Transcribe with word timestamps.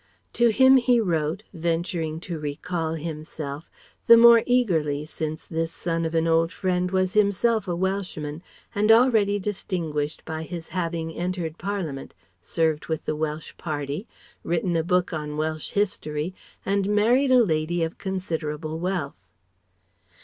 To 0.33 0.47
him 0.49 0.77
he 0.77 0.99
wrote, 0.99 1.43
venturing 1.53 2.19
to 2.21 2.39
recall 2.39 2.95
himself, 2.95 3.69
the 4.07 4.17
more 4.17 4.41
eagerly 4.47 5.05
since 5.05 5.45
this 5.45 5.71
son 5.71 6.05
of 6.05 6.15
an 6.15 6.25
old 6.27 6.51
friend 6.51 6.89
was 6.89 7.13
himself 7.13 7.67
a 7.67 7.75
Welshman 7.75 8.41
and 8.73 8.91
already 8.91 9.37
distinguished 9.37 10.25
by 10.25 10.41
his 10.41 10.69
having 10.69 11.13
entered 11.13 11.59
Parliament, 11.59 12.15
served 12.41 12.87
with 12.87 13.05
the 13.05 13.15
Welsh 13.15 13.55
Party, 13.57 14.07
written 14.43 14.75
a 14.75 14.81
book 14.83 15.13
on 15.13 15.37
Welsh 15.37 15.69
history, 15.73 16.33
and 16.65 16.89
married 16.89 17.29
a 17.29 17.43
lady 17.43 17.83
of 17.83 17.99
considerable 17.99 18.79
wealth. 18.79 19.27